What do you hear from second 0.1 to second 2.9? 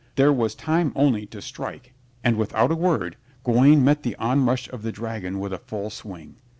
There was time only to strike and, without a